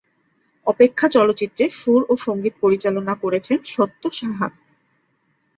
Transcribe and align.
অপেক্ষা 0.67 1.07
চলচ্চিত্রের 1.07 1.71
সুর 1.71 2.01
ও 2.09 2.13
সঙ্গীত 2.17 2.53
পরিচালনা 2.61 3.13
করেছেন 3.23 3.57
সত্য 3.65 4.03
সাহা। 4.11 4.47